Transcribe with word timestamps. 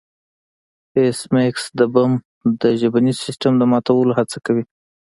ایس 0.97 1.19
میکس 1.33 1.63
د 1.77 1.79
بم 1.93 2.11
د 2.61 2.63
ژبني 2.79 3.13
سیستم 3.23 3.51
د 3.57 3.63
ماتولو 3.71 4.11
هڅه 4.19 4.37
کوي 4.45 4.65